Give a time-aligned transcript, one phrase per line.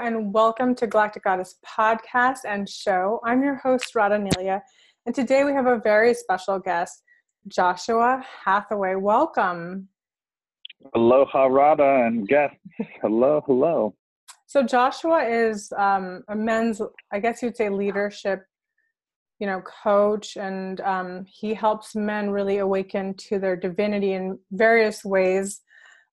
[0.00, 3.20] and welcome to Galactic Goddess podcast and show.
[3.22, 4.62] I'm your host, Radha Nelia,
[5.04, 7.02] and today we have a very special guest,
[7.48, 8.94] Joshua Hathaway.
[8.94, 9.88] Welcome.
[10.94, 12.56] Aloha, Radha, and guests.
[13.02, 13.94] Hello, hello.
[14.46, 16.80] So, Joshua is um, a men's,
[17.12, 18.44] I guess you'd say, leadership
[19.38, 25.02] you know coach and um, he helps men really awaken to their divinity in various
[25.02, 25.60] ways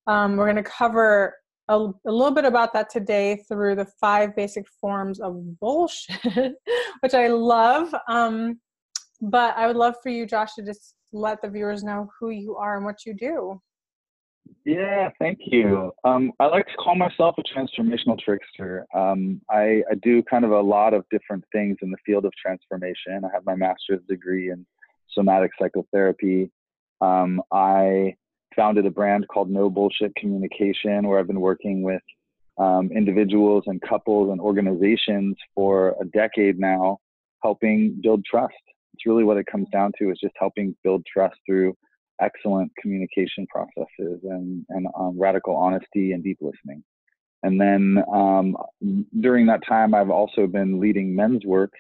[0.08, 1.36] um, we're going to cover
[1.70, 6.56] a, a, little bit about that today through the five basic forms of bullshit
[7.02, 8.60] which i love um,
[9.22, 12.56] but i would love for you josh to just let the viewers know who you
[12.56, 13.60] are and what you do
[14.66, 15.92] yeah, thank you.
[16.04, 18.86] Um, I like to call myself a transformational trickster.
[18.94, 22.34] Um, I, I, do kind of a lot of different things in the field of
[22.34, 23.24] transformation.
[23.24, 24.66] I have my master's degree in
[25.14, 26.52] somatic psychotherapy.
[27.02, 28.16] Um, I
[28.58, 32.02] founded a brand called No Bullshit Communication, where I've been working with
[32.58, 36.98] um, individuals and couples and organizations for a decade now,
[37.44, 38.56] helping build trust.
[38.94, 41.78] It's really what it comes down to is just helping build trust through
[42.20, 46.84] excellent communication processes and, and um, radical honesty and deep listening.
[47.44, 48.58] And then um,
[49.22, 51.72] during that time, I've also been leading men's work,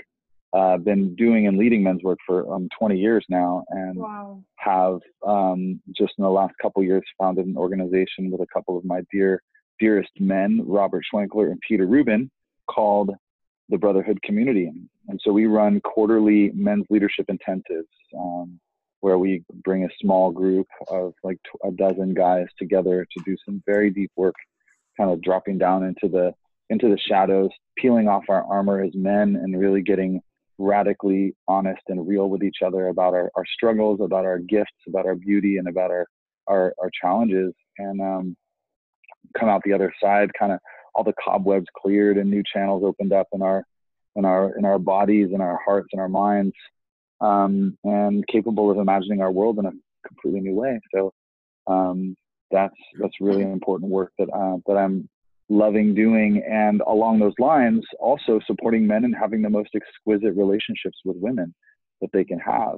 [0.53, 4.41] uh, been doing and leading men's work for um, 20 years now, and wow.
[4.55, 8.85] have um, just in the last couple years founded an organization with a couple of
[8.85, 9.41] my dear,
[9.79, 12.31] dearest men, Robert Schwenkler and Peter Rubin,
[12.69, 13.11] called
[13.69, 14.71] the Brotherhood Community.
[15.09, 17.83] And so we run quarterly men's leadership intensives.
[18.17, 18.59] Um,
[19.01, 23.61] where we bring a small group of like a dozen guys together to do some
[23.65, 24.35] very deep work,
[24.97, 26.33] kind of dropping down into the
[26.69, 30.21] into the shadows, peeling off our armor as men, and really getting
[30.57, 35.05] radically honest and real with each other about our, our struggles, about our gifts, about
[35.05, 36.07] our beauty, and about our
[36.47, 38.37] our, our challenges, and um,
[39.37, 40.59] come out the other side, kind of
[40.95, 43.63] all the cobwebs cleared and new channels opened up in our
[44.15, 46.55] in our in our bodies and our hearts and our minds
[47.21, 49.71] um, and capable of imagining our world in a
[50.07, 50.79] completely new way.
[50.93, 51.13] So
[51.67, 52.15] um,
[52.51, 55.07] that's that's really important work that uh, that I'm
[55.49, 56.43] loving doing.
[56.49, 61.53] And along those lines, also supporting men and having the most exquisite relationships with women
[62.01, 62.77] that they can have.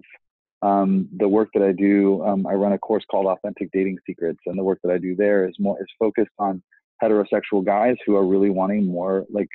[0.62, 4.40] Um, the work that I do, um, I run a course called Authentic Dating Secrets,
[4.46, 6.62] and the work that I do there is more is focused on
[7.02, 9.48] heterosexual guys who are really wanting more like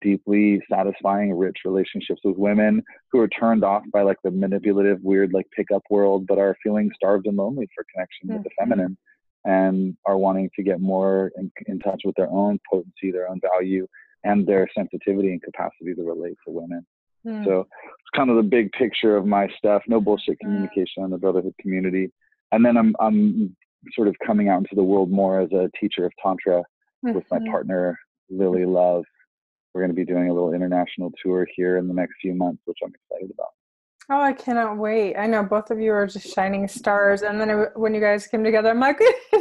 [0.00, 5.32] deeply satisfying, rich relationships with women who are turned off by like the manipulative, weird,
[5.32, 8.36] like pickup world, but are feeling starved and lonely for connection mm-hmm.
[8.36, 8.70] with the mm-hmm.
[8.70, 8.96] feminine
[9.46, 13.40] and are wanting to get more in, in touch with their own potency, their own
[13.40, 13.86] value,
[14.24, 16.84] and their sensitivity and capacity to relate to women.
[17.26, 17.44] Mm.
[17.44, 19.82] So it's kind of the big picture of my stuff.
[19.88, 20.48] No bullshit hmm.
[20.48, 22.12] communication on the brotherhood community.
[22.52, 23.56] And then I'm I'm
[23.94, 26.62] sort of coming out into the world more as a teacher of tantra
[27.04, 27.14] mm-hmm.
[27.14, 27.50] with my mm-hmm.
[27.50, 27.98] partner
[28.30, 29.04] Lily Love,
[29.72, 32.62] we're going to be doing a little international tour here in the next few months,
[32.64, 33.50] which I'm excited about.
[34.08, 35.16] Oh, I cannot wait.
[35.16, 37.22] I know both of you are just shining stars.
[37.22, 39.00] And then it, when you guys came together, I'm like,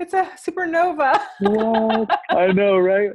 [0.00, 1.20] it's a supernova.
[1.40, 2.20] what?
[2.30, 3.10] I know, right?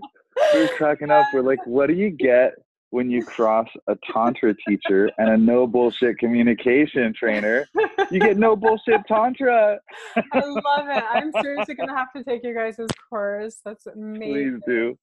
[0.54, 1.26] We are cracking up.
[1.34, 2.54] We're like, what do you get
[2.92, 7.68] when you cross a Tantra teacher and a no bullshit communication trainer?
[8.10, 9.80] You get no bullshit Tantra.
[10.16, 11.04] I love it.
[11.12, 12.80] I'm seriously going to have to take you guys'
[13.10, 13.60] course.
[13.66, 14.62] That's amazing.
[14.62, 14.98] Please do.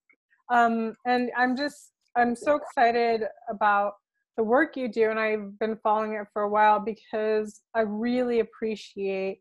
[0.50, 3.94] Um, and I'm just, I'm so excited about
[4.36, 8.40] the work you do, and I've been following it for a while because I really
[8.40, 9.40] appreciate,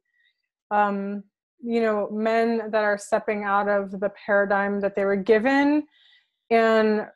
[0.69, 1.23] um,
[1.63, 5.83] you know, men that are stepping out of the paradigm that they were given
[6.49, 7.07] and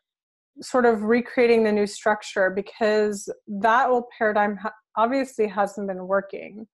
[0.62, 4.58] sort of recreating the new structure because that old paradigm
[4.96, 6.66] obviously hasn't been working.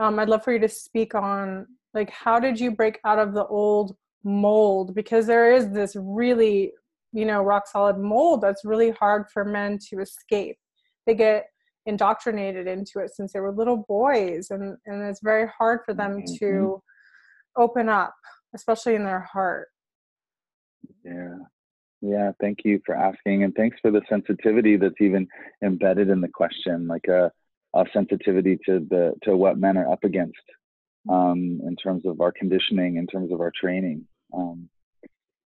[0.00, 3.34] Um, I'd love for you to speak on like how did you break out of
[3.34, 6.72] the old mold because there is this really
[7.12, 10.56] you know rock solid mold that's really hard for men to escape
[11.06, 11.46] they get
[11.86, 16.18] indoctrinated into it since they were little boys and and it's very hard for them
[16.18, 16.34] mm-hmm.
[16.38, 16.82] to
[17.56, 18.14] open up
[18.54, 19.68] especially in their heart
[21.04, 21.36] yeah
[22.00, 25.26] yeah thank you for asking and thanks for the sensitivity that's even
[25.64, 27.32] embedded in the question like a,
[27.74, 30.36] a sensitivity to the to what men are up against
[31.08, 34.06] um, in terms of our conditioning, in terms of our training.
[34.34, 34.68] Um,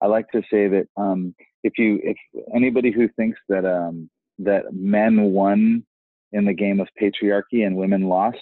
[0.00, 2.16] I like to say that um, if you, if
[2.54, 5.84] anybody who thinks that um, that men won
[6.32, 8.38] in the game of patriarchy and women lost,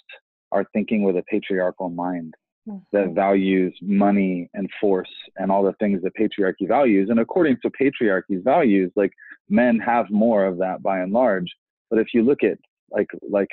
[0.52, 2.34] are thinking with a patriarchal mind
[2.69, 2.78] mm-hmm.
[2.93, 7.08] that values money and force and all the things that patriarchy values.
[7.11, 9.12] And according to patriarchy's values, like
[9.49, 11.46] men have more of that by and large.
[11.88, 12.58] But if you look at
[12.90, 13.49] like like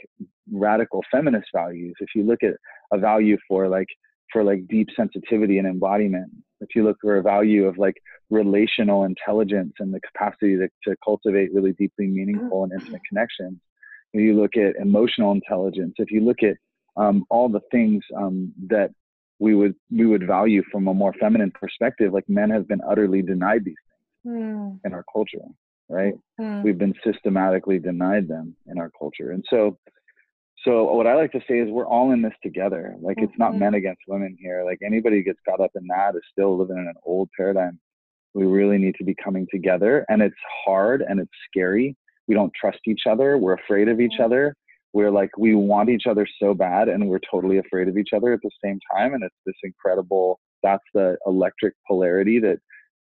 [0.51, 2.53] radical feminist values if you look at
[2.91, 3.87] a value for like
[4.31, 6.31] for like deep sensitivity and embodiment
[6.61, 7.95] if you look for a value of like
[8.29, 13.57] relational intelligence and the capacity to, to cultivate really deeply meaningful and intimate connections,
[14.13, 16.57] if you look at emotional intelligence, if you look at
[16.95, 18.91] um, all the things um, that
[19.39, 23.21] we would we would value from a more feminine perspective, like men have been utterly
[23.21, 23.75] denied these
[24.23, 24.79] things mm.
[24.83, 25.45] in our culture,
[25.89, 26.15] right?
[26.39, 26.63] Mm.
[26.63, 29.77] We've been systematically denied them in our culture, and so
[30.67, 32.95] so what I like to say is we're all in this together.
[33.01, 33.59] Like it's not mm-hmm.
[33.59, 34.63] men against women here.
[34.65, 37.79] Like anybody gets caught up in that is still living in an old paradigm.
[38.33, 40.35] We really need to be coming together and it's
[40.65, 41.95] hard and it's scary.
[42.27, 43.37] We don't trust each other.
[43.37, 44.23] We're afraid of each mm-hmm.
[44.23, 44.55] other.
[44.91, 48.33] We're like we want each other so bad and we're totally afraid of each other
[48.33, 52.57] at the same time and it's this incredible that's the electric polarity that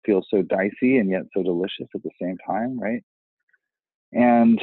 [0.06, 3.04] feels so dicey and yet so delicious at the same time, right?
[4.14, 4.62] And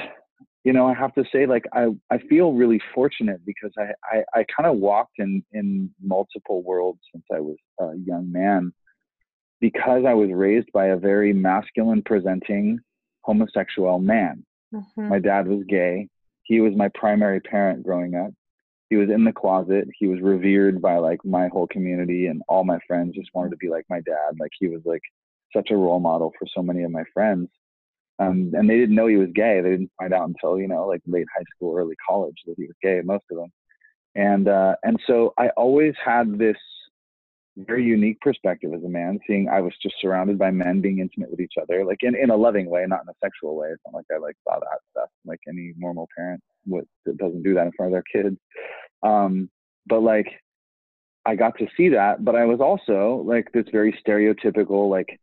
[0.64, 4.40] you know, I have to say, like, I, I feel really fortunate because I, I,
[4.40, 8.72] I kind of walked in, in multiple worlds since I was a young man
[9.60, 12.78] because I was raised by a very masculine presenting
[13.20, 14.44] homosexual man.
[14.74, 15.08] Mm-hmm.
[15.08, 16.08] My dad was gay.
[16.44, 18.32] He was my primary parent growing up.
[18.88, 19.88] He was in the closet.
[19.98, 23.56] He was revered by like my whole community and all my friends just wanted to
[23.56, 24.38] be like my dad.
[24.38, 25.02] Like he was like
[25.54, 27.48] such a role model for so many of my friends
[28.18, 29.60] um, and they didn't know he was gay.
[29.60, 32.64] They didn't find out until you know like late high school, early college that he
[32.66, 33.00] was gay.
[33.04, 33.52] Most of them,
[34.14, 36.56] and uh, and so I always had this
[37.56, 41.30] very unique perspective as a man, seeing I was just surrounded by men being intimate
[41.30, 43.68] with each other, like in, in a loving way, not in a sexual way.
[43.68, 47.54] It's not like I like saw that stuff like any normal parent would doesn't do
[47.54, 48.36] that in front of their kids.
[49.02, 49.50] Um,
[49.86, 50.28] but like
[51.26, 55.18] I got to see that, but I was also like this very stereotypical like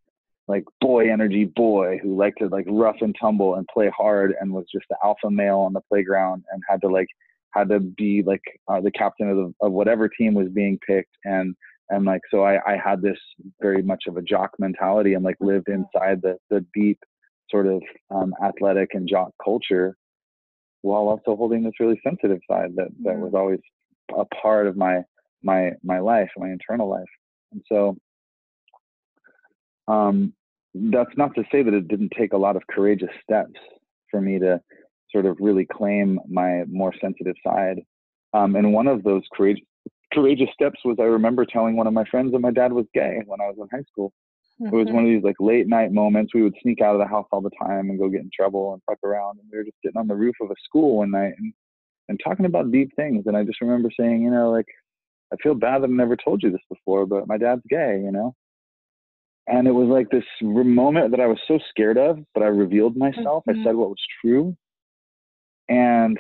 [0.52, 4.52] like boy energy boy who liked to like rough and tumble and play hard and
[4.52, 7.08] was just the alpha male on the playground and had to like
[7.54, 11.16] had to be like uh, the captain of, the, of whatever team was being picked.
[11.24, 11.56] And
[11.90, 13.18] and like so I, I had this
[13.62, 15.84] very much of a jock mentality and like lived mm-hmm.
[15.96, 17.00] inside the the deep
[17.50, 19.96] sort of um, athletic and jock culture
[20.82, 23.60] while also holding this really sensitive side that that was always
[24.18, 25.02] a part of my
[25.44, 27.14] my my life my internal life.
[27.54, 27.96] And so
[29.88, 30.34] um
[30.74, 33.60] that's not to say that it didn't take a lot of courageous steps
[34.10, 34.60] for me to
[35.12, 37.82] sort of really claim my more sensitive side.
[38.34, 39.66] Um, and one of those courageous
[40.14, 43.22] courageous steps was I remember telling one of my friends that my dad was gay
[43.26, 44.12] when I was in high school.
[44.62, 44.76] Mm-hmm.
[44.76, 46.34] It was one of these like late night moments.
[46.34, 48.74] We would sneak out of the house all the time and go get in trouble
[48.74, 49.40] and fuck around.
[49.40, 51.54] And we were just sitting on the roof of a school one night and,
[52.10, 53.24] and talking about deep things.
[53.26, 54.68] And I just remember saying, you know, like,
[55.34, 58.12] I feel bad that I never told you this before, but my dad's gay, you
[58.12, 58.36] know?
[59.48, 62.96] And it was like this moment that I was so scared of, but I revealed
[62.96, 63.44] myself.
[63.48, 63.62] Mm-hmm.
[63.62, 64.56] I said what was true,
[65.68, 66.18] and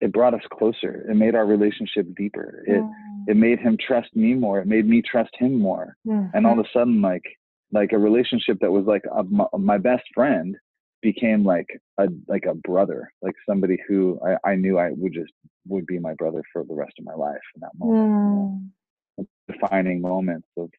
[0.00, 1.06] it brought us closer.
[1.08, 2.64] It made our relationship deeper.
[2.66, 3.30] It mm-hmm.
[3.30, 4.60] it made him trust me more.
[4.60, 5.96] It made me trust him more.
[6.06, 6.36] Mm-hmm.
[6.36, 7.24] And all of a sudden, like
[7.72, 10.56] like a relationship that was like a, my, my, best friend
[11.02, 11.66] became like
[11.98, 15.32] a like a brother, like somebody who I, I knew I would just
[15.66, 18.70] would be my brother for the rest of my life in that moment.
[19.18, 19.26] Mm.
[19.50, 20.70] Defining moments of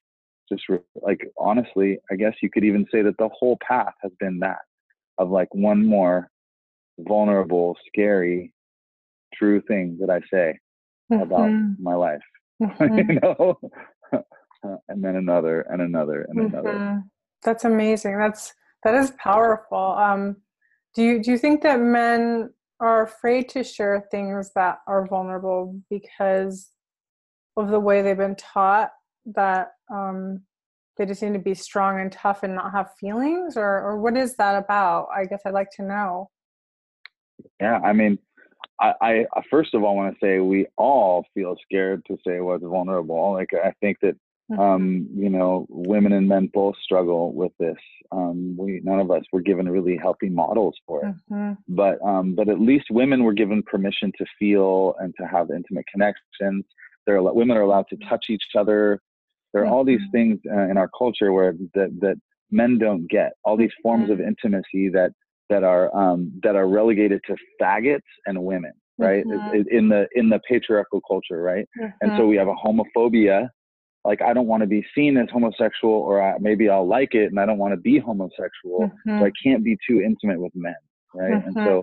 [0.50, 4.12] just re- like honestly, I guess you could even say that the whole path has
[4.19, 4.59] been that
[5.18, 6.30] of like one more
[7.00, 8.53] vulnerable, scary,
[9.33, 10.60] true thing that I say
[11.12, 11.22] mm-hmm.
[11.22, 12.22] about my life.
[12.62, 13.12] Mm-hmm.
[13.12, 13.60] you know,
[14.88, 16.55] and then another and another and mm-hmm.
[16.55, 17.03] another.
[17.43, 18.17] That's amazing.
[18.17, 18.53] That's
[18.86, 19.77] that is powerful.
[19.77, 20.38] Um,
[20.93, 25.79] do you do you think that men are afraid to share things that are vulnerable
[25.89, 26.70] because
[27.58, 28.91] of the way they've been taught
[29.25, 30.42] that um,
[30.98, 34.15] they just need to be strong and tough and not have feelings or or what
[34.15, 35.08] is that about?
[35.15, 36.30] I guess i'd like to know.
[37.60, 38.18] Yeah i mean
[38.80, 42.63] i i first of all want to say we all feel scared to say what's
[42.63, 44.15] vulnerable like i think that
[44.51, 44.60] mm-hmm.
[44.60, 47.77] um you know women and men both struggle with this
[48.12, 51.13] um we none of us were given really healthy models for it.
[51.32, 51.54] Mm-hmm.
[51.75, 55.86] but um but at least women were given permission to feel and to have intimate
[55.92, 56.65] connections.
[57.06, 59.01] There are women are allowed to touch each other
[59.55, 60.12] there are all these mm-hmm.
[60.12, 62.15] things uh, in our culture where that that
[62.51, 63.31] men don't get.
[63.45, 64.27] All these forms of mm-hmm.
[64.27, 65.12] intimacy that
[65.50, 69.25] that are um, that are relegated to faggots and women, right?
[69.25, 69.62] Mm-hmm.
[69.71, 71.65] In the in the patriarchal culture, right?
[71.79, 71.91] Mm-hmm.
[72.01, 72.27] And so mm-hmm.
[72.27, 73.47] we have a homophobia.
[74.03, 77.31] Like I don't want to be seen as homosexual, or I, maybe I'll like it,
[77.31, 80.75] and I don't want to be homosexual, so I can't be too intimate with men,
[81.15, 81.43] right?
[81.43, 81.81] And so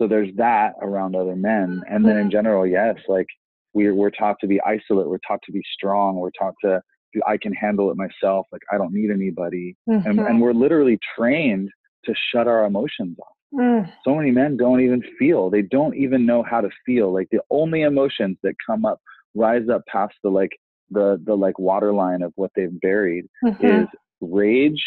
[0.00, 3.26] so there's that around other men, and then in general, yes, like
[3.74, 6.80] we're, we're taught to be isolate we're taught to be strong we're taught to
[7.26, 10.08] i can handle it myself like i don't need anybody mm-hmm.
[10.08, 11.68] and, and we're literally trained
[12.04, 13.92] to shut our emotions off mm.
[14.04, 17.40] so many men don't even feel they don't even know how to feel like the
[17.50, 19.00] only emotions that come up
[19.34, 20.52] rise up past the like
[20.90, 23.82] the the like waterline of what they've buried Mhm.
[23.82, 23.88] is
[24.20, 24.82] rage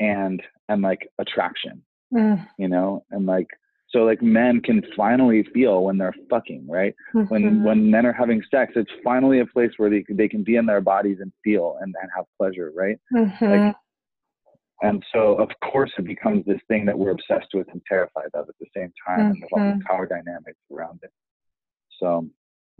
[0.00, 3.46] and and like attraction Mm, you know and like
[3.92, 6.94] so like men can finally feel when they're fucking right
[7.28, 7.62] when mhm.
[7.62, 10.66] when men are having sex it's finally a place where they they can be in
[10.66, 13.74] their bodies and feel and, and have pleasure right Mhm.
[14.82, 18.48] and so of course it becomes this thing that we're obsessed with and terrified of
[18.48, 21.12] at the same time and there's all the power dynamics around it
[22.00, 22.28] so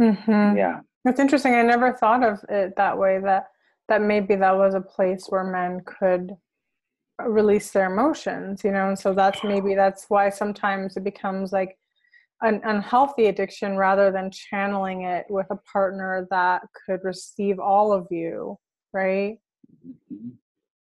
[0.01, 0.57] Mhm.
[0.57, 1.55] yeah That's interesting.
[1.55, 3.19] I never thought of it that way.
[3.19, 3.49] That
[3.89, 6.37] that maybe that was a place where men could
[7.29, 8.89] release their emotions, you know.
[8.89, 11.79] And so that's maybe that's why sometimes it becomes like
[12.43, 18.07] an unhealthy addiction rather than channeling it with a partner that could receive all of
[18.11, 18.59] you,
[18.93, 19.39] right?
[20.13, 20.33] Mhm.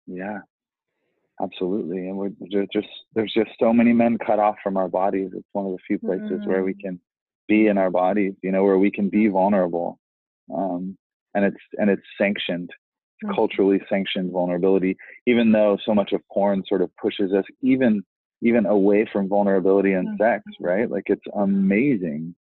[0.08, 0.40] Yeah,
[1.42, 2.08] absolutely.
[2.08, 2.32] And we're
[2.72, 5.32] just there's just so many men cut off from our bodies.
[5.34, 6.80] It's one of the few places where we Mm.
[6.80, 7.02] can
[7.48, 10.00] be in our bodies, you know, where we can be vulnerable.
[10.54, 10.98] Um,
[11.36, 12.72] and it's and it's sanctioned,
[13.24, 13.36] Mhm.
[13.36, 14.98] culturally sanctioned vulnerability.
[15.26, 18.04] Even though so much of porn sort of pushes us even
[18.42, 20.66] even away from vulnerability and sex, Mhm.
[20.66, 20.90] right?
[20.90, 22.36] Like it's amazing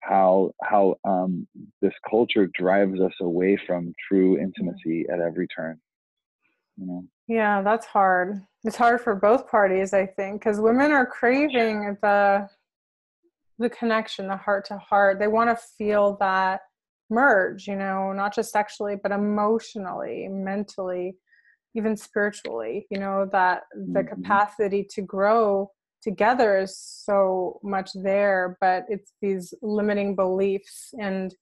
[0.00, 1.46] how how um,
[1.80, 5.80] this culture drives us away from true intimacy at every turn.
[6.76, 7.04] You know.
[7.26, 8.42] Yeah, that's hard.
[8.64, 12.48] It's hard for both parties, I think, because women are craving the
[13.58, 15.18] the connection, the heart to heart.
[15.18, 16.60] They want to feel that
[17.10, 21.16] merge, you know, not just sexually, but emotionally, mentally,
[21.74, 24.08] even spiritually, you know, that the Mhm.
[24.08, 25.70] capacity to grow
[26.02, 31.34] together is so much there, but it's these limiting beliefs and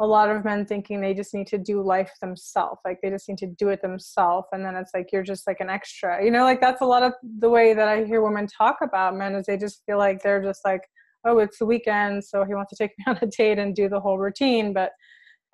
[0.00, 3.28] a lot of men thinking they just need to do life themselves like they just
[3.28, 6.30] need to do it themselves and then it's like you're just like an extra you
[6.30, 9.34] know like that's a lot of the way that i hear women talk about men
[9.34, 10.82] is they just feel like they're just like
[11.24, 13.88] oh it's the weekend so he wants to take me on a date and do
[13.88, 14.92] the whole routine but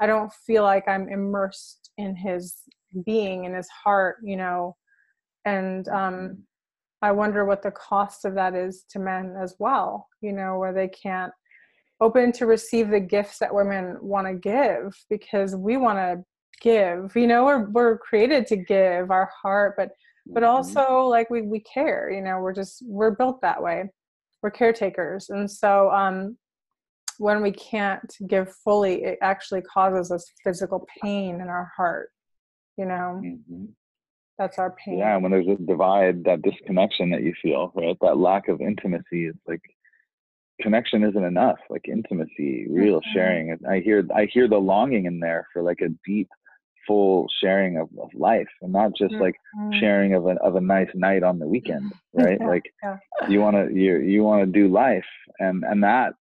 [0.01, 2.57] i don't feel like i'm immersed in his
[3.05, 4.75] being in his heart you know?
[5.45, 6.39] And um
[7.03, 10.73] i wonder what the cost of that is to men as well you know where
[10.73, 11.33] they can't
[12.01, 16.25] open to receive the gifts that women want to give because we want to
[16.61, 17.45] give you know?
[17.45, 19.91] We're we're created to give our heart but
[20.35, 20.49] but Mhm.
[20.49, 22.39] also like we we care you know?
[22.41, 23.91] We're just we're built that way
[24.42, 26.37] we're caretakers and so um
[27.18, 32.11] when we can't give fully it actually causes us physical pain in our heart
[32.76, 33.68] you know Mhm.
[34.38, 37.97] that's our pain Yeah, when there's a divide, that disconnection that you feel, right?
[38.00, 39.61] That lack of intimacy is like
[40.61, 41.59] connection isn't enough.
[41.68, 43.04] Like intimacy, real Mhm.
[43.12, 43.66] sharing.
[43.66, 46.28] I hear I hear the longing in there for like a deep,
[46.88, 49.80] full sharing of, of life, and not just like Mhm.
[49.80, 52.40] sharing of a of a nice night on the weekend, right?
[52.40, 52.99] Yeah, Like yeah.
[53.28, 55.07] you want to you you want to do life,
[55.40, 56.14] and and that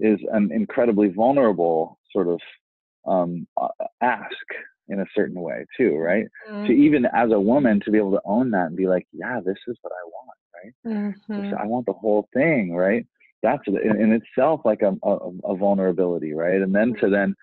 [0.00, 2.40] is an incredibly vulnerable sort of
[3.06, 3.46] um,
[4.02, 4.46] ask
[4.88, 6.26] in a certain way too, right?
[6.66, 6.78] to Mhm.
[6.86, 9.58] even as a woman to be able to own that and be like, yeah, this
[9.68, 10.74] is what I want, right?
[11.36, 11.60] This- Mhm.
[11.60, 13.06] I want the whole thing, right?
[13.42, 16.60] That's in, in itself like a, a, a vulnerability, right?
[16.60, 17.36] And then to then m-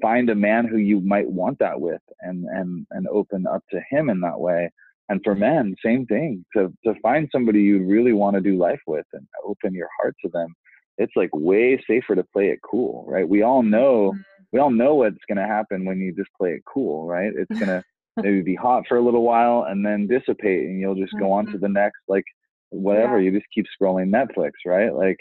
[0.00, 3.80] find a man who you might want that with and and and open up to
[3.90, 4.70] him in that way.
[5.10, 6.44] And for men, same thing.
[6.54, 10.14] To to find somebody you really want to do life with and open your heart
[10.24, 10.54] to them,
[10.98, 13.28] it's like way safer to play it cool, right?
[13.28, 14.14] We all know
[14.52, 17.32] we all know what's going to happen when you just play it cool, right?
[17.36, 17.82] It's going to
[18.22, 21.46] maybe be hot for a little while and then dissipate and you'll just go on
[21.46, 22.24] to the next like
[22.70, 23.30] whatever Yeah.
[23.30, 25.18] you just keep scrolling netflix right like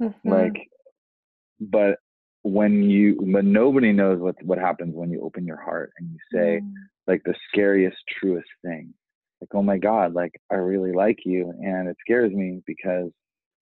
[0.00, 0.14] Mhm.
[0.24, 0.56] like
[1.60, 1.98] but
[2.42, 6.18] when you but nobody knows what what happens when you open your heart and you
[6.32, 6.74] say Mm.
[7.06, 8.94] like the scariest truest thing
[9.40, 13.10] like oh my god like i really like you and it scares me because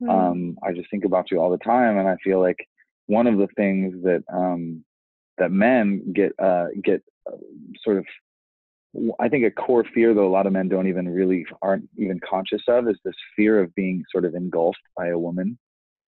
[0.01, 0.11] Mm.
[0.11, 2.61] um i just think about you all the time and i feel like
[3.07, 4.85] one of the things that um
[5.39, 7.37] that men get uh get uh,
[7.85, 8.07] sort of
[9.21, 12.19] I think a core fear that a lot of men don't even really aren't even
[12.29, 15.59] conscious of is this fear of being sort of engulfed by a woman,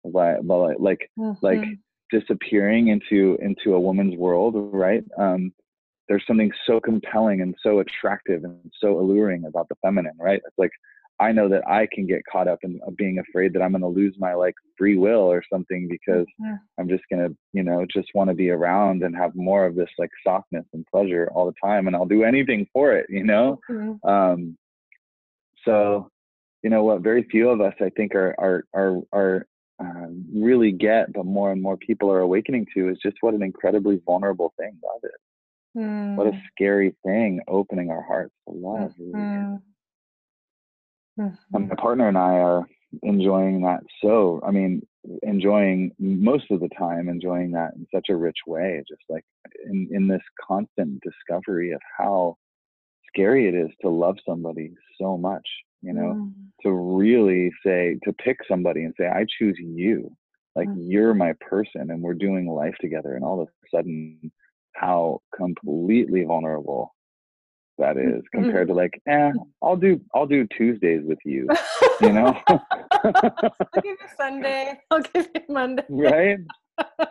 [0.04, 1.78] by, by like like Mhm.
[2.10, 5.04] Disappearing into into a woman's world, right?
[5.18, 5.52] Um,
[6.08, 10.40] there's something so compelling and so attractive and so alluring about the feminine, right?
[10.46, 10.70] It's like
[11.18, 13.88] I know that I can get caught up in being afraid that I'm going to
[13.88, 16.60] lose my like free will or something because Mhm.
[16.78, 19.74] I'm just going to, you know, just want to be around and have more of
[19.74, 21.86] this like softness and pleasure all the time.
[21.86, 23.58] And I'll do anything for it, you know?
[23.70, 23.98] Mhm.
[24.04, 24.58] Um,
[25.64, 26.10] so,
[26.62, 29.46] you know what, very few of us, I think, are, are, are, are
[29.78, 33.42] um, really get, but more and more people are awakening to is just what an
[33.42, 35.10] incredibly vulnerable thing love is.
[36.14, 36.42] What a Mm.
[36.52, 38.92] scary thing opening our hearts to love.
[38.98, 39.28] really
[41.52, 41.68] and Mhm.
[41.68, 42.66] my partner and I are
[43.02, 44.86] enjoying that so I mean
[45.22, 49.24] enjoying most of the time enjoying that in such a rich way just like
[49.66, 52.36] in in this constant discovery of how
[53.08, 55.46] scary it is to love somebody so much
[55.86, 56.32] you know mm.
[56.62, 60.10] to really say to pick somebody and say i choose you
[60.56, 60.76] like mm.
[60.80, 64.32] you're my person and we're doing life together and all of a sudden
[64.74, 66.94] how completely vulnerable
[67.78, 68.42] that is mm-hmm.
[68.42, 69.30] compared to like eh
[69.62, 71.46] i'll do i'll do tuesdays with you
[72.00, 76.38] you know i'll give you sunday i'll give you monday right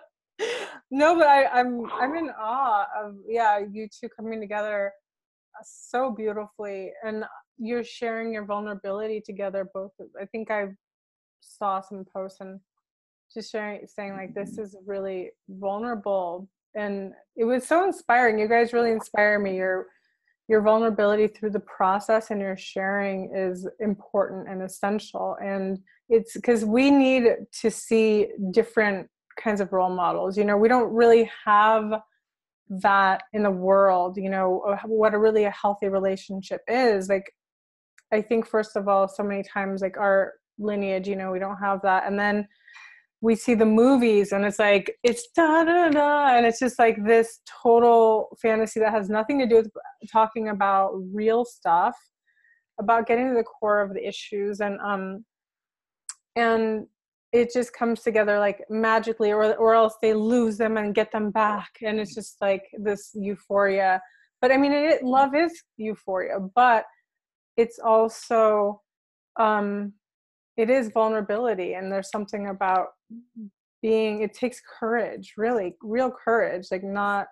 [0.91, 4.91] no but I, i'm i'm in awe of yeah you two coming together
[5.59, 7.23] uh, so beautifully and
[7.57, 10.67] you're sharing your vulnerability together both i think i
[11.41, 12.59] saw some posts and
[13.33, 14.63] just sharing saying like this mm-hmm.
[14.63, 19.87] is really vulnerable and it was so inspiring you guys really inspire me your
[20.47, 26.63] your vulnerability through the process and your sharing is important and essential and it's because
[26.63, 29.07] we need to see different
[29.39, 32.01] kinds of role models you know we don't really have
[32.69, 37.31] that in the world you know what a really a healthy relationship is like
[38.11, 41.57] i think first of all so many times like our lineage you know we don't
[41.57, 42.03] have that.
[42.05, 42.47] And then
[43.21, 46.97] we see the movies and it's like it's da da da and it's just like
[47.05, 49.71] this total fantasy that has nothing to do with
[50.11, 51.95] talking about real stuff
[52.79, 54.59] about getting to the core of the issues.
[54.59, 55.25] And um
[56.35, 56.87] and
[57.31, 61.31] it just comes together like magically or or else they lose them and get them
[61.31, 61.69] back.
[61.83, 64.01] And it's just like this euphoria.
[64.41, 66.85] But i mean it, love is euphoria but
[67.57, 68.81] it's also
[69.39, 69.93] um
[70.57, 72.87] it is vulnerability and there's something about
[73.81, 77.27] being it takes courage really real courage like not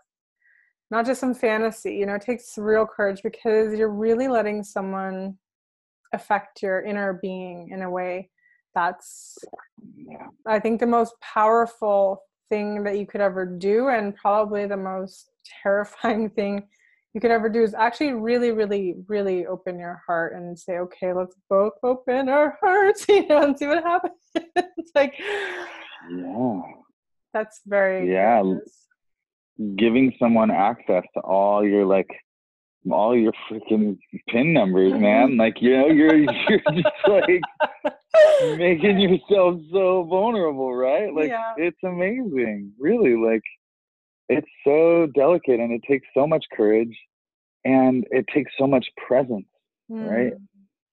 [0.91, 5.35] not just some fantasy you know it takes real courage because you're really letting someone
[6.13, 8.29] affect your inner being in a way
[8.75, 9.37] that's
[10.45, 15.31] i think the most powerful thing that you could ever do and probably the most
[15.63, 16.67] terrifying thing
[17.13, 21.13] you could ever do is actually really, really, really open your heart and say, okay,
[21.13, 24.15] let's both open our hearts, you know, and see what happens.
[24.35, 25.13] it's like,
[26.11, 26.61] yeah,
[27.33, 28.43] that's very yeah.
[29.77, 32.09] Giving someone access to all your like
[32.91, 33.97] all your freaking
[34.29, 35.01] pin numbers, mm-hmm.
[35.03, 35.37] man.
[35.37, 37.41] Like you know, you're you're just like
[38.57, 41.13] making yourself so vulnerable, right?
[41.13, 41.53] Like yeah.
[41.57, 43.15] it's amazing, really.
[43.15, 43.43] Like
[44.29, 46.97] it's so delicate and it takes so much courage
[47.65, 49.47] and it takes so much presence
[49.91, 50.09] mm.
[50.09, 50.33] right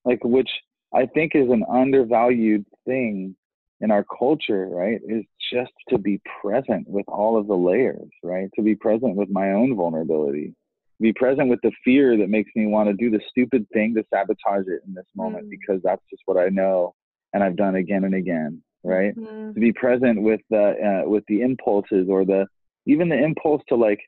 [0.04, 0.50] like which
[0.94, 3.34] i think is an undervalued thing
[3.80, 8.48] in our culture right is just to be present with all of the layers right
[8.54, 10.54] to be present with my own vulnerability
[11.00, 14.04] be present with the fear that makes me want to do the stupid thing to
[14.12, 15.50] sabotage it in this moment mm.
[15.50, 16.94] because that's just what i know
[17.32, 19.54] and i've done again and again right mm.
[19.54, 22.46] to be present with the uh, with the impulses or the
[22.86, 24.00] even the impulse to like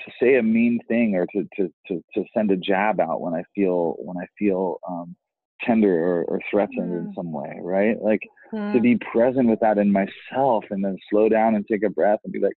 [0.00, 3.34] to say a mean thing or to to to, to send a jab out when
[3.34, 5.14] I feel when I feel um,
[5.62, 6.98] tender or, or threatened mm.
[6.98, 8.00] in some way, right?
[8.02, 8.72] Like mm.
[8.72, 12.20] to be present with that in myself and then slow down and take a breath
[12.24, 12.56] and be like,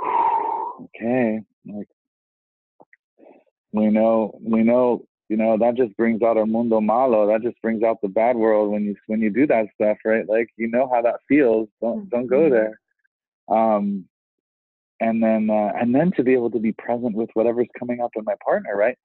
[0.96, 1.88] okay, like
[3.72, 7.60] we know we know you know that just brings out our mundo malo that just
[7.60, 10.68] brings out the bad world when you when you do that stuff right like you
[10.68, 12.54] know how that feels don't don't go mm-hmm.
[12.54, 12.80] there
[13.48, 14.06] um,
[15.00, 18.10] and then uh, and then to be able to be present with whatever's coming up
[18.16, 18.96] in my partner, right?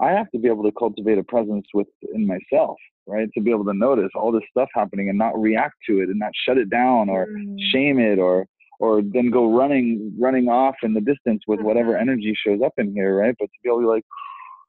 [0.00, 3.28] I have to be able to cultivate a presence within myself, right?
[3.34, 6.18] To be able to notice all this stuff happening and not react to it and
[6.18, 7.56] not shut it down or mm.
[7.72, 8.46] shame it or
[8.78, 12.08] or then go running running off in the distance with whatever mm-hmm.
[12.08, 13.34] energy shows up in here, right?
[13.38, 14.04] But to be able to be like,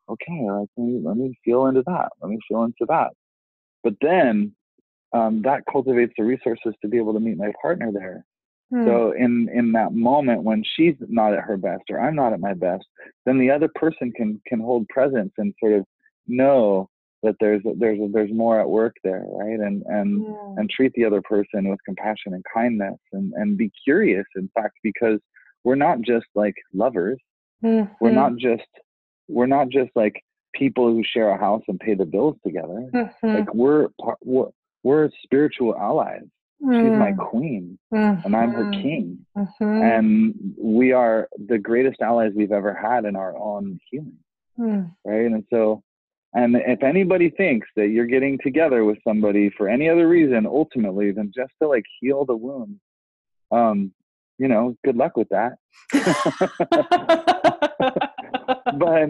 [0.10, 2.10] okay, like, let, me, let me feel into that.
[2.22, 3.12] Let me feel into that.
[3.84, 4.54] But then
[5.13, 8.26] um, that cultivates the resources to be able to meet my partner there
[8.71, 8.86] Hmm.
[8.86, 12.39] So in in that moment when she's not at her best or I'm not at
[12.39, 12.86] my best,
[13.25, 15.86] then the other person can can hold presence and sort of
[16.27, 16.89] know
[17.23, 19.60] that there's there's there's more at work there, right?
[19.60, 20.53] And and yeah.
[20.57, 24.25] and treat the other person with compassion and kindness and and be curious.
[24.36, 25.19] In fact, because
[25.63, 27.19] we're not just like lovers,
[27.63, 27.91] mm-hmm.
[27.99, 28.63] we're not just
[29.27, 30.23] we're not just like
[30.55, 32.89] people who share a house and pay the bills together.
[32.93, 33.27] Mm-hmm.
[33.27, 33.89] Like we're
[34.23, 34.47] we're,
[34.84, 36.23] we're spiritual allies
[36.63, 37.17] She's my mm.
[37.17, 38.24] queen, mm-hmm.
[38.24, 38.82] and I'm her mm-hmm.
[38.82, 39.26] king.
[39.36, 39.63] Mm-hmm.
[39.63, 44.17] And we are the greatest allies we've ever had in our own healing.
[44.60, 44.91] Mm.
[45.04, 45.26] Right.
[45.26, 45.82] And so,
[46.36, 51.12] and if anybody thinks that you're getting together with somebody for any other reason, ultimately,
[51.12, 52.80] than just to like heal the wound,
[53.52, 53.91] um,
[54.38, 55.54] you know, good luck with that.
[58.77, 59.10] but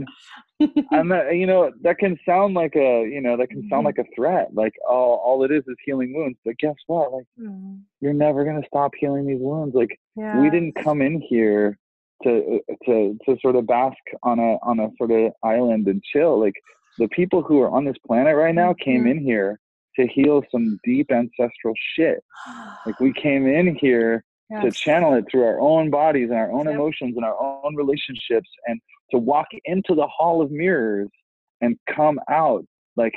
[0.91, 3.97] I'm not, you know, that can sound like a, you know, that can sound like
[3.97, 4.49] a threat.
[4.53, 6.37] Like, oh, all it is is healing wounds.
[6.45, 7.11] But guess what?
[7.11, 7.77] Like, mm-hmm.
[7.99, 9.75] you're never gonna stop healing these wounds.
[9.75, 10.35] Like, yes.
[10.39, 11.77] we didn't come in here
[12.23, 16.39] to to to sort of bask on a on a sort of island and chill.
[16.39, 16.55] Like,
[16.97, 19.19] the people who are on this planet right now came mm-hmm.
[19.19, 19.59] in here
[19.97, 22.23] to heal some deep ancestral shit.
[22.85, 24.63] Like, we came in here yes.
[24.63, 26.75] to channel it through our own bodies and our own yep.
[26.75, 28.79] emotions and our own relationships and
[29.11, 31.09] to walk into the hall of mirrors
[31.61, 32.65] and come out
[32.97, 33.13] like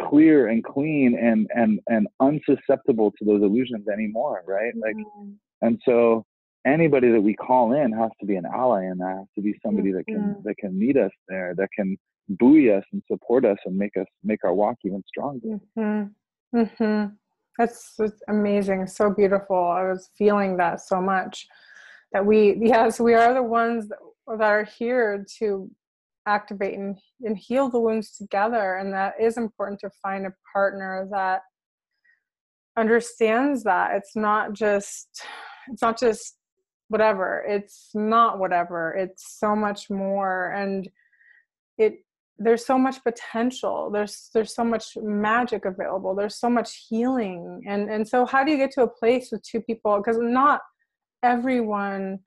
[0.00, 5.32] clear and clean and and and unsusceptible to those illusions anymore right like mm-hmm.
[5.60, 6.24] and so
[6.66, 9.54] anybody that we call in has to be an ally and that has to be
[9.64, 10.42] somebody that can mm-hmm.
[10.44, 11.96] that can meet us there that can
[12.28, 16.58] buoy us and support us and make us make our walk even stronger mm-hmm.
[16.58, 17.14] Mm-hmm.
[17.58, 21.46] That's, that's amazing so beautiful i was feeling that so much
[22.12, 25.70] that we yes we are the ones that that are here to
[26.26, 31.08] activate and, and heal the wounds together and that is important to find a partner
[31.10, 31.42] that
[32.76, 33.92] understands that.
[33.94, 35.08] It's not just
[35.70, 36.36] it's not just
[36.88, 37.44] whatever.
[37.46, 38.92] It's not whatever.
[38.92, 40.88] It's so much more and
[41.78, 42.04] it
[42.38, 43.90] there's so much potential.
[43.92, 46.14] There's there's so much magic available.
[46.14, 47.62] There's so much healing.
[47.66, 49.96] And and so how do you get to a place with two people?
[49.98, 50.60] Because not
[51.22, 52.20] everyone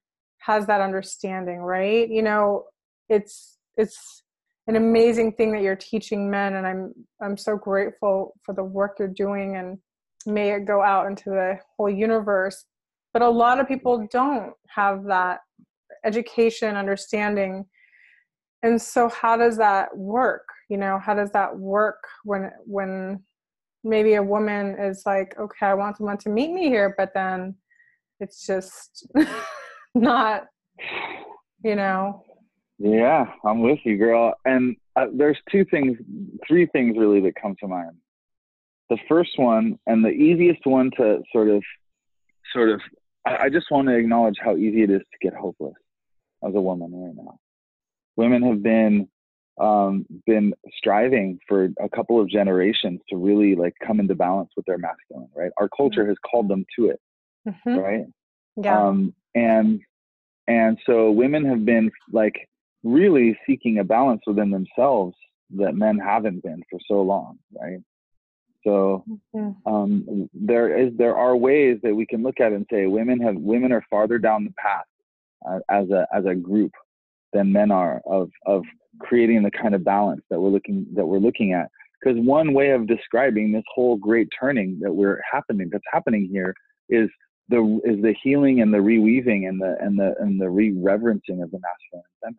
[0.45, 2.09] has that understanding right?
[2.09, 2.65] You know
[3.09, 4.23] it's it's
[4.67, 8.95] an amazing thing that you're teaching men and i'm i'm so grateful for the work
[8.97, 9.77] you're doing and
[10.25, 12.65] may it go out into the whole universe.
[13.13, 15.39] But a lot of people don't have that
[16.03, 17.65] education understanding.
[18.63, 20.47] And so how does that work?
[20.69, 23.23] You know how does that work when when
[23.83, 27.53] maybe a woman is like okay i want someone to meet me here but then
[28.19, 29.05] it's just
[29.95, 30.43] not
[31.63, 32.23] you know.
[32.77, 34.33] Yeah i'm with you girl.
[34.45, 35.97] And uh, there's two things
[36.47, 37.95] three things really that come to mind.
[38.89, 41.63] The first one and the easiest one to sort of
[42.53, 42.81] sort of
[43.25, 45.73] I, I just want to acknowledge how easy it is to get hopeless
[46.45, 47.37] as a woman right now.
[48.17, 49.07] Women have been
[49.59, 54.65] um, been striving for a couple of generations to really like come into balance with
[54.65, 55.51] their masculine right?
[55.57, 56.99] Our culture has called them to it
[57.47, 57.75] mm-hmm.
[57.77, 58.05] right?
[58.57, 58.87] Yeah.
[58.87, 59.81] Um, and
[60.47, 62.47] and so women have been like
[62.83, 65.15] really seeking a balance within themselves
[65.57, 67.79] that men haven't been for so long, right?
[68.63, 69.03] So
[69.65, 73.35] um, there is there are ways that we can look at and say women have
[73.35, 74.85] women are farther down the path
[75.47, 76.71] uh, as a as a group
[77.31, 78.63] than men are of of
[78.99, 81.69] creating the kind of balance that we're looking that we're looking at.
[82.01, 86.53] Because one way of describing this whole great turning that we're happening that's happening here
[86.89, 87.09] is
[87.49, 91.51] the is the healing and the reweaving and the and the and the re-reverencing of
[91.51, 92.35] the masculine and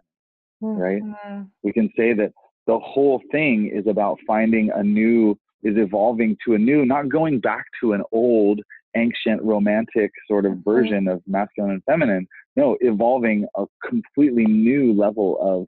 [0.63, 1.33] feminine mm-hmm.
[1.33, 2.33] right we can say that
[2.67, 7.41] the whole thing is about finding a new is evolving to a new not going
[7.41, 8.61] back to an old
[8.97, 10.71] ancient romantic sort of mm-hmm.
[10.71, 15.67] version of masculine and feminine no evolving a completely new level of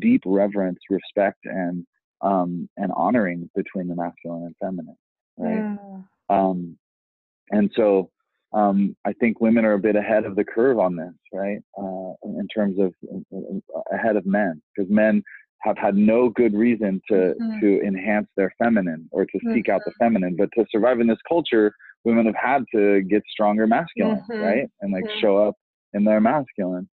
[0.00, 1.84] deep reverence respect and
[2.20, 4.96] um and honoring between the masculine and feminine
[5.38, 5.98] right yeah.
[6.28, 6.76] um
[7.50, 8.10] and so
[8.52, 11.58] um, I think women are a bit ahead of the curve on this, right?
[11.78, 15.22] Uh, in terms of uh, ahead of men, because men
[15.62, 17.60] have had no good reason to mm-hmm.
[17.60, 19.72] to enhance their feminine or to seek mm-hmm.
[19.72, 20.04] out the mm-hmm.
[20.04, 21.72] feminine, but to survive in this culture,
[22.04, 24.40] women have had to get stronger masculine, mm-hmm.
[24.40, 24.66] right?
[24.80, 25.20] And like mm-hmm.
[25.20, 25.54] show up
[25.92, 26.88] in their masculine,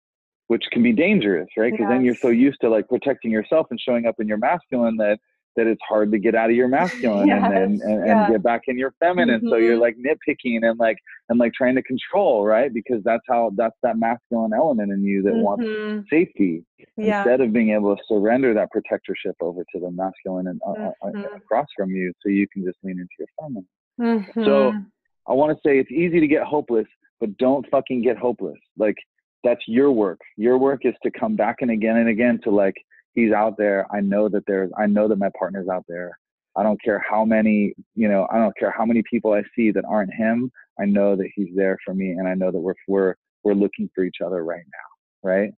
[0.47, 1.73] which can be dangerous, right?
[1.73, 1.91] Because yes.
[1.91, 5.19] then you're so used to like protecting yourself and showing up in your masculine that
[5.57, 8.31] that it's hard to get out of your masculine yes, and then and, yeah.
[8.31, 9.49] get back in your feminine mm-hmm.
[9.49, 9.83] so you're mm-hmm.
[9.83, 10.97] like nitpicking and like
[11.29, 15.23] and like trying to control right because that's how that's that masculine element in you
[15.23, 15.43] that mm-hmm.
[15.43, 16.65] wants safety
[16.97, 17.19] yeah.
[17.19, 20.91] instead of being able to surrender that protectorship over to the masculine and uh, uh,
[21.03, 21.37] uh mm-hmm.
[21.37, 24.79] across from you so you can just lean into your feminine so mm-hmm.
[25.27, 26.87] i want to say it's easy to get hopeless
[27.21, 28.97] but don't fucking get hopeless like
[29.45, 32.75] that's your work your work is to come back and again and again to like
[33.15, 33.87] he's out there.
[33.95, 36.19] I know that there's, I know that my partner's out there.
[36.57, 39.71] I don't care how many, you know, I don't care how many people I see
[39.73, 40.51] that aren't him.
[40.81, 43.89] I know that he's there for me, and I know that we're we're we're looking
[43.95, 45.51] for each other right now, right?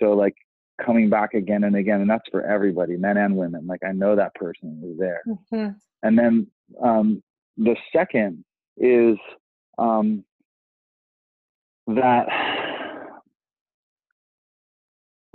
[0.00, 0.34] So like
[0.84, 3.66] coming back again and again, and that's for everybody, men and women.
[3.66, 5.22] Like I know that person is there.
[5.26, 5.68] Mm-hmm.
[6.02, 6.46] And then
[6.82, 7.22] um,
[7.56, 8.44] the second
[8.76, 9.16] is
[9.78, 10.24] um,
[11.86, 12.26] that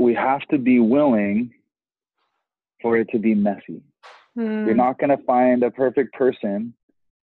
[0.01, 1.53] we have to be willing
[2.81, 3.83] for it to be messy.
[4.37, 4.65] Mm.
[4.65, 6.73] You're not going to find a perfect person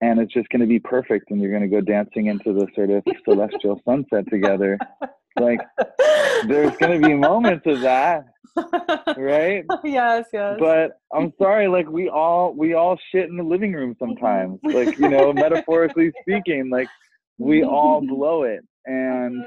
[0.01, 2.67] and it's just going to be perfect and you're going to go dancing into the
[2.75, 4.77] sort of celestial sunset together.
[5.39, 5.59] Like
[6.47, 8.25] there's going to be moments of that,
[9.17, 9.65] right?
[9.83, 10.57] yes, yes.
[10.59, 14.59] But I'm sorry, like we all we all shit in the living room sometimes.
[14.63, 16.87] like, you know, metaphorically speaking, like
[17.37, 19.45] we all blow it and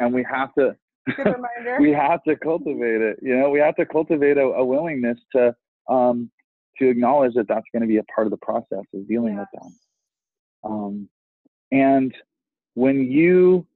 [0.00, 0.76] and we have to
[1.80, 3.18] we have to cultivate it.
[3.22, 5.54] You know, we have to cultivate a, a willingness to
[5.88, 6.30] um
[6.78, 9.46] to acknowledge that that's going to be a part of the process of dealing yes.
[9.52, 10.72] with them.
[10.72, 11.08] Um
[11.70, 12.14] and
[12.74, 13.66] when you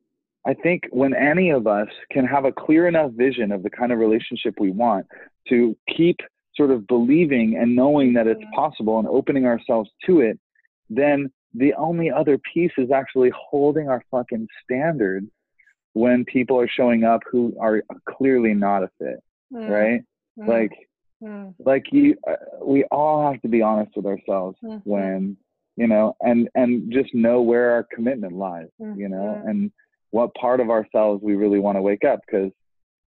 [0.46, 3.92] I think when any of us can have a clear enough vision of the kind
[3.92, 5.06] of relationship we want
[5.48, 6.18] to keep
[6.56, 8.54] sort of believing and knowing that it's mm-hmm.
[8.54, 10.38] possible and opening ourselves to it,
[10.90, 15.26] then the only other piece is actually holding our fucking standards
[15.94, 19.68] when people are showing up who are clearly not a fit, mm.
[19.68, 20.02] right?
[20.38, 20.48] Mm.
[20.48, 20.72] Like,
[21.22, 21.54] mm.
[21.58, 24.88] like you, uh, we all have to be honest with ourselves mm-hmm.
[24.88, 25.36] when,
[25.76, 28.98] you know, and and just know where our commitment lies, mm-hmm.
[28.98, 29.48] you know, mm-hmm.
[29.48, 29.72] and
[30.12, 32.52] what part of ourselves we really want to wake up because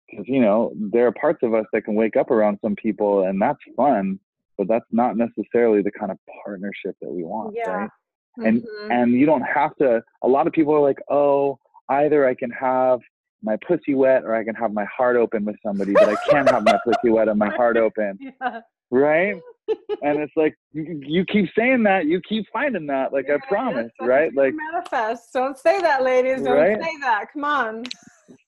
[0.09, 3.23] because you know there are parts of us that can wake up around some people
[3.23, 4.19] and that's fun
[4.57, 7.69] but that's not necessarily the kind of partnership that we want yeah.
[7.69, 7.89] right
[8.37, 8.45] mm-hmm.
[8.45, 11.57] and and you don't have to a lot of people are like oh
[11.89, 12.99] either i can have
[13.41, 16.49] my pussy wet or i can have my heart open with somebody but i can't
[16.49, 18.61] have my pussy wet and my heart open yeah.
[18.91, 19.35] right
[20.01, 23.13] and it's like you, you, keep saying that, you keep finding that.
[23.13, 24.33] Like yeah, I promise, right?
[24.35, 25.33] Like manifest.
[25.33, 26.41] Don't say that, ladies.
[26.41, 26.81] Don't right?
[26.81, 27.25] say that.
[27.33, 27.83] Come on.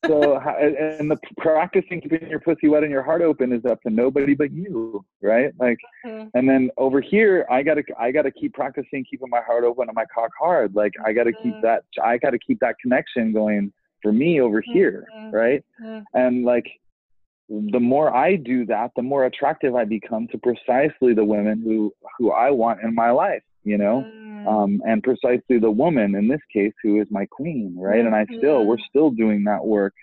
[0.06, 3.90] So and the practicing keeping your pussy wet and your heart open is up to
[3.90, 5.52] nobody but you, right?
[5.60, 6.28] Like, mm-hmm.
[6.34, 9.96] and then over here, I gotta I gotta keep practicing keeping my heart open and
[9.96, 10.76] my cock hard.
[10.76, 11.52] Like I gotta mm-hmm.
[11.52, 14.74] keep that I gotta keep that connection going for me over mm-hmm.
[14.74, 15.64] here, right?
[15.82, 16.04] Mm-hmm.
[16.14, 16.66] And like
[17.50, 21.94] the more I do that, the more attractive I become to precisely the women who
[22.18, 24.31] who I want in my life, you know, mm.
[24.48, 27.98] Um, and precisely the woman in this case who is my queen, right?
[27.98, 28.14] Mm-hmm.
[28.14, 29.94] And I still we're still doing that work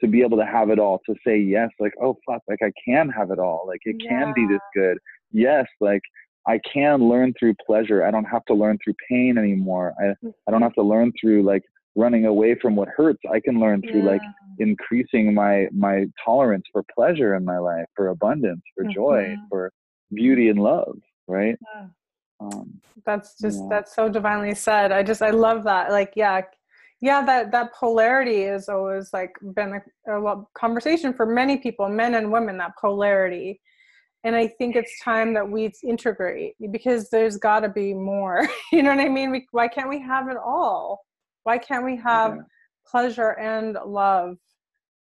[0.00, 2.72] to be able to have it all, to say yes, like oh fuck, like I
[2.84, 4.10] can have it all, like it yeah.
[4.10, 4.98] can be this good,
[5.32, 6.02] yes, like
[6.46, 8.04] I can learn through pleasure.
[8.04, 9.94] I don't have to learn through pain anymore.
[10.00, 10.14] I
[10.46, 11.62] I don't have to learn through like
[11.96, 14.10] running away from what hurts i can learn through yeah.
[14.10, 14.20] like
[14.58, 18.92] increasing my my tolerance for pleasure in my life for abundance for mm-hmm.
[18.92, 19.72] joy for
[20.14, 21.86] beauty and love right yeah.
[22.40, 23.68] Um, that's just yeah.
[23.70, 26.40] that's so divinely said i just i love that like yeah
[27.00, 32.14] yeah that that polarity is always like been a, a conversation for many people men
[32.14, 33.60] and women that polarity
[34.24, 38.82] and i think it's time that we integrate because there's got to be more you
[38.82, 41.00] know what i mean we, why can't we have it all
[41.46, 42.42] why can't we have yeah.
[42.90, 44.36] pleasure and love?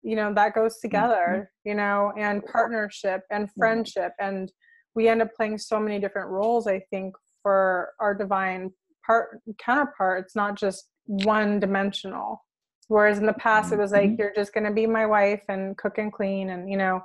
[0.01, 1.69] You know, that goes together, mm-hmm.
[1.69, 4.11] you know, and partnership and friendship.
[4.19, 4.51] And
[4.93, 8.71] we end up playing so many different roles, I think, for our divine
[9.05, 10.23] part counterpart.
[10.25, 12.43] It's not just one dimensional.
[12.87, 14.15] Whereas in the past, it was like, mm-hmm.
[14.19, 16.49] you're just going to be my wife and cook and clean.
[16.49, 17.01] And, you know,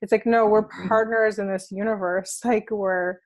[0.00, 0.88] it's like, no, we're mm-hmm.
[0.88, 2.40] partners in this universe.
[2.44, 3.18] Like, we're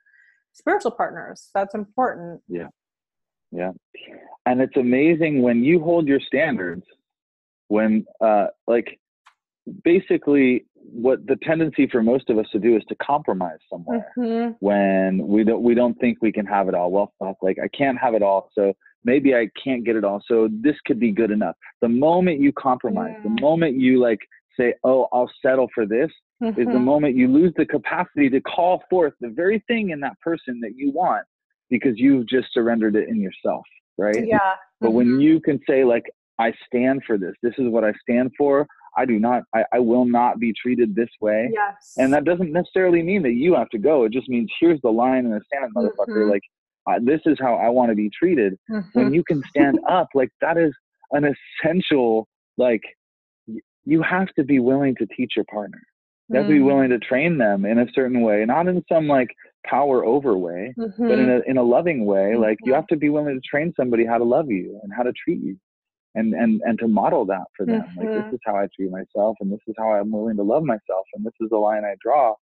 [0.52, 1.50] spiritual partners.
[1.54, 2.40] That's important.
[2.48, 2.68] Yeah.
[3.52, 3.72] Yeah.
[4.44, 6.84] And it's amazing when you hold your standards,
[7.68, 8.98] when, uh, like,
[9.84, 14.52] basically what the tendency for most of us to do is to compromise somewhere mm-hmm.
[14.60, 17.68] when we don't we don't think we can have it all well fuck like i
[17.76, 18.72] can't have it all so
[19.04, 22.52] maybe i can't get it all so this could be good enough the moment you
[22.52, 23.22] compromise yeah.
[23.24, 24.20] the moment you like
[24.58, 26.10] say oh i'll settle for this
[26.42, 26.60] mm-hmm.
[26.60, 26.84] is the mm-hmm.
[26.84, 30.72] moment you lose the capacity to call forth the very thing in that person that
[30.76, 31.24] you want
[31.70, 33.64] because you've just surrendered it in yourself,
[33.98, 34.26] right?
[34.26, 34.38] Yeah.
[34.80, 34.96] But mm-hmm.
[34.96, 36.04] when you can say, like,
[36.38, 38.66] I stand for this, this is what I stand for.
[38.96, 41.50] I do not, I, I will not be treated this way.
[41.52, 41.94] Yes.
[41.98, 44.04] And that doesn't necessarily mean that you have to go.
[44.04, 46.08] It just means here's the line in the sand, motherfucker.
[46.08, 46.30] Mm-hmm.
[46.30, 46.42] Like,
[46.86, 48.56] uh, this is how I want to be treated.
[48.70, 48.98] Mm-hmm.
[48.98, 50.72] When you can stand up, like, that is
[51.12, 51.24] an
[51.64, 52.82] essential, like,
[53.84, 55.80] you have to be willing to teach your partner.
[56.28, 56.66] You have to be mm-hmm.
[56.66, 59.28] willing to train them in a certain way, not in some like
[59.64, 61.08] power over way, mm-hmm.
[61.08, 61.48] but in mm-hmm.
[61.48, 62.32] a in a loving way.
[62.32, 62.42] Mm-hmm.
[62.42, 65.04] Like you have to be willing to train somebody how to love you and how
[65.04, 65.56] to treat you,
[66.16, 67.82] and and and to model that for them.
[67.82, 67.98] Mm-hmm.
[67.98, 68.34] Like this mm-hmm.
[68.34, 71.24] is how I treat myself, and this is how I'm willing to love myself, and
[71.24, 72.34] this is the line I draw.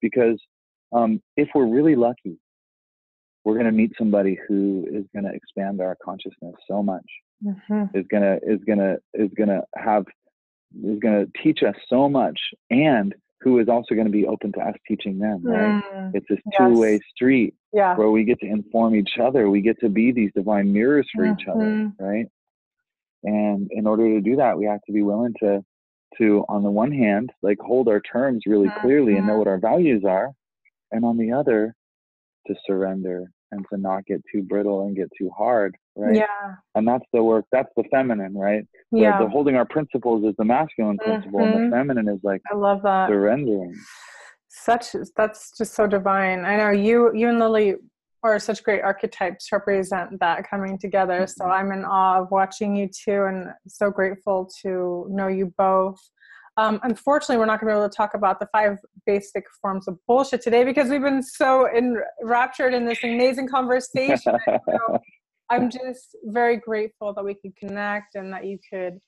[0.00, 0.38] Because
[0.92, 2.38] um, if we're really lucky,
[3.44, 7.06] we're going to meet somebody who is going to expand our consciousness so much.
[7.94, 10.04] Is gonna is gonna is gonna have
[10.82, 12.38] is going to teach us so much
[12.70, 15.82] and who is also going to be open to us teaching them, right?
[15.94, 16.58] Mm, it's this yes.
[16.58, 17.94] two-way street yeah.
[17.94, 19.50] where we get to inform each other.
[19.50, 21.40] We get to be these divine mirrors for mm-hmm.
[21.40, 22.04] each other, mm-hmm.
[22.04, 22.26] right?
[23.24, 25.64] And in order to do that, we have to be willing to,
[26.18, 28.80] to on the one hand, like hold our terms really mm-hmm.
[28.80, 30.30] clearly and know what our values are,
[30.92, 31.74] and on the other,
[32.46, 36.16] to surrender and to not get too brittle and get too hard, right?
[36.16, 36.54] Yeah.
[36.74, 37.46] And that's the work.
[37.52, 38.64] That's the feminine, right?
[38.94, 39.18] yeah.
[39.18, 41.52] the, the, holding our principles is the masculine principle mm-hmm.
[41.52, 41.88] and the mm-hmm.
[41.88, 43.74] feminine is like i love that surrendering
[44.48, 47.74] such that's just so divine i know you you and lily
[48.24, 51.42] are such great archetypes represent that coming together mm-hmm.
[51.42, 56.00] so i'm in awe of watching you two and so grateful to know you both
[56.56, 59.88] um, unfortunately, we're not going to be able to talk about the five basic forms
[59.88, 64.38] of bullshit today because we've been so enraptured in this amazing conversation.
[64.46, 65.00] so
[65.50, 69.00] I'm just very grateful that we could connect and that you could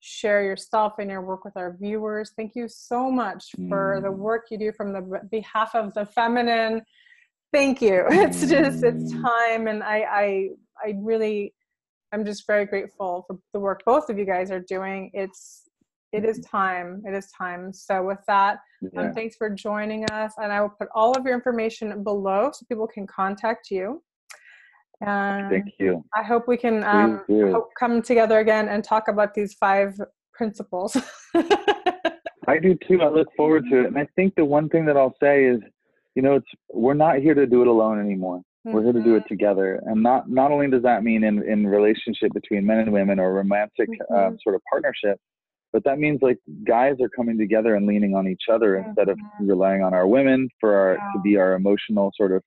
[0.00, 2.32] share yourself and your work with our viewers.
[2.36, 4.16] Thank you so much for the mm.
[4.16, 6.82] work you do from the behalf of the feminine.
[7.54, 8.04] Thank you.
[8.10, 10.48] It's just it's time, and I I
[10.84, 11.54] I really
[12.12, 15.12] I'm just very grateful for the work both of you guys are doing.
[15.14, 15.62] It's
[16.12, 17.02] it is time.
[17.06, 17.72] It is time.
[17.72, 19.00] So with that, um, yeah.
[19.02, 22.66] um, thanks for joining us, and I will put all of your information below so
[22.68, 24.02] people can contact you.
[25.00, 26.04] And Thank you.
[26.14, 29.94] I hope we can um, hope come together again and talk about these five
[30.32, 30.96] principles.
[32.46, 33.00] I do too.
[33.00, 33.86] I look forward to it.
[33.86, 35.60] And I think the one thing that I'll say is,
[36.14, 38.38] you know, it's we're not here to do it alone anymore.
[38.38, 38.72] Mm-hmm.
[38.72, 39.28] We're here to do it mm-hmm.
[39.28, 39.82] together.
[39.84, 43.32] And not not only does that mean in in relationship between men and women or
[43.32, 44.34] romantic uh, mm-hmm.
[44.34, 45.18] uh, sort of partnership,
[45.72, 48.88] but that means like guys are coming together and leaning on each other mm-hmm.
[48.88, 51.12] instead of relying on our women for our yeah.
[51.14, 52.42] to be our emotional sort of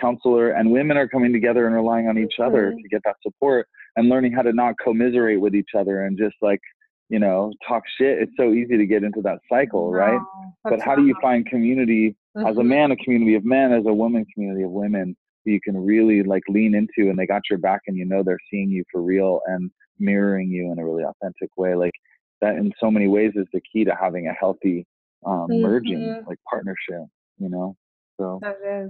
[0.00, 2.82] counselor and women are coming together and relying on each other mm-hmm.
[2.82, 6.34] to get that support and learning how to not commiserate with each other and just
[6.42, 6.60] like
[7.08, 10.20] you know talk shit it's so easy to get into that cycle no, right
[10.64, 12.46] but how do you find community mm-hmm.
[12.46, 12.68] as a mm-hmm.
[12.68, 16.42] man a community of men as a woman community of women you can really like
[16.48, 19.40] lean into and they got your back and you know they're seeing you for real
[19.46, 21.92] and mirroring you in a really authentic way like
[22.40, 24.86] that in so many ways is the key to having a healthy
[25.26, 25.62] um, mm-hmm.
[25.62, 27.06] merging like partnership
[27.38, 27.76] you know
[28.20, 28.40] so,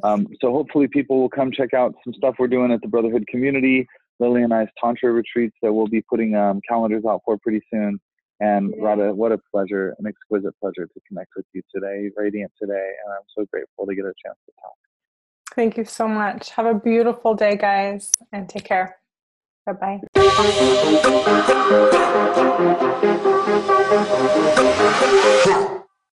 [0.02, 3.26] um, so hopefully people will come check out some stuff we're doing at the Brotherhood
[3.26, 3.86] community.
[4.20, 7.98] Lily and I's Tantra retreats that we'll be putting um, calendars out for pretty soon.
[8.44, 8.84] And yeah.
[8.84, 12.90] Radha, what a pleasure, an exquisite pleasure to connect with you today, radiant today.
[13.04, 14.76] And I'm so grateful to get a chance to talk.
[15.54, 16.50] Thank you so much.
[16.50, 18.96] Have a beautiful day, guys, and take care.
[19.64, 20.00] Bye bye.